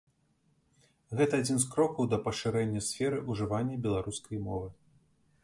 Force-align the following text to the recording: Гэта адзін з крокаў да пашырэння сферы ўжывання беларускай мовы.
Гэта 1.19 1.33
адзін 1.43 1.59
з 1.63 1.69
крокаў 1.75 2.09
да 2.15 2.19
пашырэння 2.29 2.81
сферы 2.89 3.21
ўжывання 3.31 3.75
беларускай 3.87 4.37
мовы. 4.51 4.67